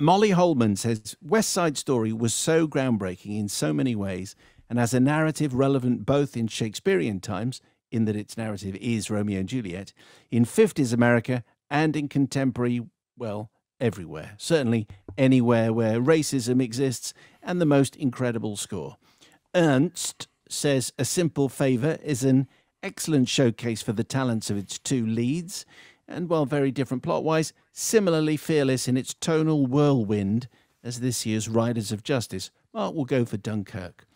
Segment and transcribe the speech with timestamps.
[0.00, 4.34] Molly Holman says West Side Story was so groundbreaking in so many ways
[4.70, 7.60] and has a narrative relevant both in Shakespearean times,
[7.92, 9.92] in that its narrative is Romeo and Juliet,
[10.30, 12.80] in 50s America, and in contemporary,
[13.18, 14.36] well, everywhere.
[14.38, 14.86] Certainly
[15.18, 17.12] anywhere where racism exists,
[17.42, 18.96] and the most incredible score.
[19.54, 22.48] Ernst says A Simple Favor is an
[22.82, 25.66] excellent showcase for the talents of its two leads,
[26.10, 30.48] and while very different plot wise, similarly fearless in its tonal whirlwind
[30.82, 32.50] as this year's Riders of Justice.
[32.74, 34.06] Mark will go for Dunkirk.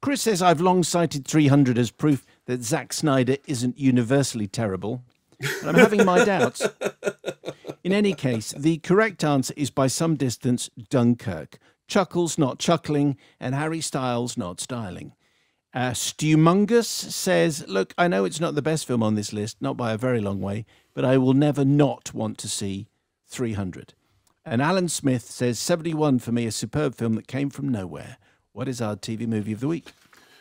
[0.00, 5.02] Chris says I've long cited 300 as proof that Zack Snyder isn't universally terrible.
[5.40, 6.66] But I'm having my doubts.
[7.84, 11.58] In any case, the correct answer is by some distance Dunkirk.
[11.88, 15.12] Chuckles, not chuckling, and Harry Styles, not styling.
[15.74, 19.76] Uh, Stewmungus says, Look, I know it's not the best film on this list, not
[19.76, 22.88] by a very long way, but I will never not want to see
[23.28, 23.94] 300.
[24.44, 28.18] And Alan Smith says, 71 for me, a superb film that came from nowhere.
[28.52, 29.92] What is our TV movie of the week?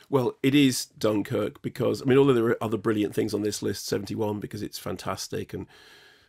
[0.09, 3.61] Well, it is Dunkirk because I mean, although there are other brilliant things on this
[3.61, 5.67] list, seventy-one because it's fantastic, and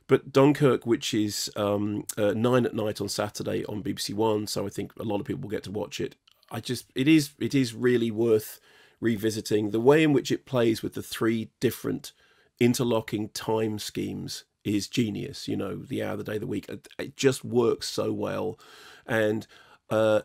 [0.06, 4.66] but Dunkirk, which is um, uh, nine at night on Saturday on BBC One, so
[4.66, 6.14] I think a lot of people will get to watch it.
[6.50, 8.60] I just, it is, it is really worth
[9.02, 12.12] revisiting the way in which it plays with the three different
[12.60, 15.48] interlocking time schemes is genius.
[15.48, 16.70] You know, the hour, the day, the week.
[16.98, 18.58] It just works so well,
[19.04, 19.46] and
[19.90, 20.22] uh,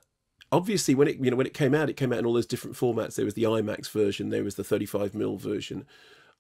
[0.52, 2.46] obviously when it you know when it came out, it came out in all those
[2.46, 3.16] different formats.
[3.16, 5.86] There was the IMAX version, there was the 35 mm version.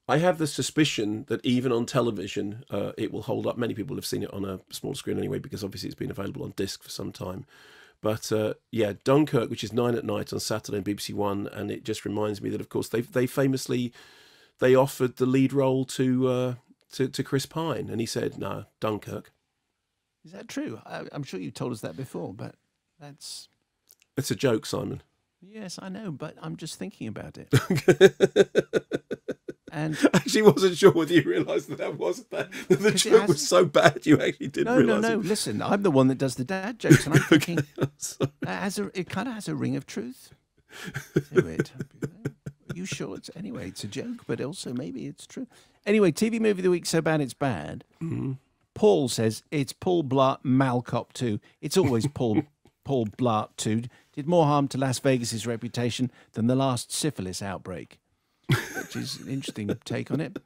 [0.10, 3.58] I have the suspicion that even on television, uh, it will hold up.
[3.58, 6.44] Many people have seen it on a small screen anyway, because obviously it's been available
[6.44, 7.46] on disc for some time.
[8.02, 11.72] But uh, yeah, Dunkirk, which is nine at night on Saturday on BBC One, and
[11.72, 13.92] it just reminds me that, of course, they they famously
[14.60, 16.54] they offered the lead role to uh,
[16.94, 19.32] to, to Chris Pine, and he said, "No, Dunkirk."
[20.24, 20.82] Is that true?
[20.86, 22.56] I, I'm sure you told us that before, but
[23.00, 23.50] that's
[24.16, 25.02] it's a joke, Simon.
[25.42, 27.50] Yes, I know, but I'm just thinking about it.
[29.88, 33.66] and actually wasn't sure whether you realised that that was that the joke was so
[33.66, 34.82] bad you actually didn't no.
[34.82, 35.26] No, no, it.
[35.26, 38.80] Listen, I'm the one that does the dad jokes, and I'm thinking okay, I'm has
[38.80, 40.34] a, it kind of has a ring of truth
[41.34, 41.72] to it.
[42.04, 43.70] Are you sure it's anyway?
[43.70, 45.48] It's a joke, but also maybe it's true.
[45.86, 47.84] Anyway, TV movie of the week so bad it's bad.
[48.02, 48.34] Mm-hmm.
[48.74, 51.40] Paul says it's Paul Blart Malcop 2.
[51.62, 52.44] It's always Paul
[52.84, 53.84] Paul Blart 2
[54.14, 58.00] did more harm to Las Vegas's reputation than the last syphilis outbreak,
[58.98, 60.38] is an interesting take on it.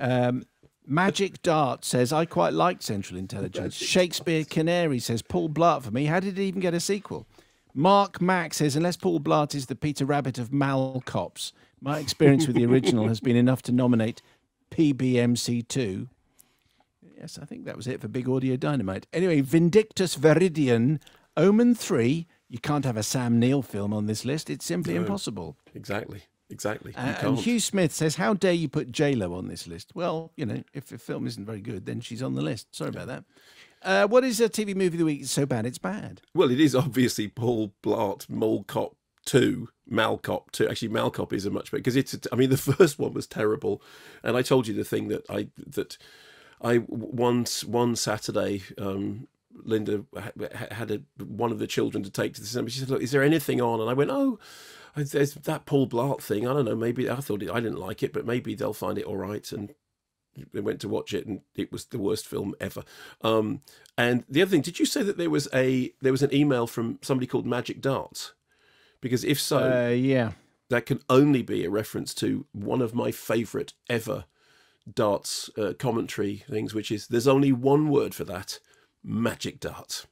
[0.00, 0.44] Um,
[0.86, 3.76] Magic Dart says, I quite liked Central Intelligence.
[3.76, 6.06] Shakespeare Canary says, Paul Blart for me.
[6.06, 7.26] How did it even get a sequel?
[7.74, 12.56] Mark Mack says, unless Paul Blart is the Peter Rabbit of Malcops, my experience with
[12.56, 14.20] the original has been enough to nominate
[14.70, 16.08] PBMC2.
[17.16, 19.06] Yes, I think that was it for Big Audio Dynamite.
[19.12, 21.00] Anyway, Vindictus Veridian,
[21.36, 24.50] Omen 3, you can't have a Sam Neill film on this list.
[24.50, 25.56] It's simply no, impossible.
[25.74, 26.22] Exactly.
[26.50, 26.94] Exactly.
[26.96, 29.92] Uh, and Hugh Smith says, How dare you put Lo on this list?
[29.94, 32.74] Well, you know, if the film isn't very good, then she's on the list.
[32.74, 33.24] Sorry about that.
[33.82, 36.20] Uh, what is a TV movie of the week so bad it's bad?
[36.34, 38.96] Well, it is obviously Paul Blart Mall Cop
[39.26, 42.98] 2 Malcop 2 actually Malcop is a much better because it's I mean the first
[42.98, 43.82] one was terrible
[44.22, 45.98] and I told you the thing that I that
[46.62, 49.28] I once one Saturday um,
[49.62, 50.04] Linda
[50.72, 52.70] had a, one of the children to take to the cinema.
[52.70, 54.38] She said, "Look, is there anything on?" And I went, "Oh,
[54.96, 56.46] there's that Paul Blart thing.
[56.46, 56.76] I don't know.
[56.76, 59.50] Maybe I thought it, I didn't like it, but maybe they'll find it all right."
[59.52, 59.74] And
[60.52, 62.82] we went to watch it, and it was the worst film ever.
[63.22, 63.62] Um,
[63.98, 66.66] and the other thing, did you say that there was a there was an email
[66.66, 68.32] from somebody called Magic Darts?
[69.00, 70.32] Because if so, uh, yeah,
[70.68, 74.24] that can only be a reference to one of my favourite ever
[74.92, 78.58] darts uh, commentary things, which is there's only one word for that
[79.02, 80.06] magic dart.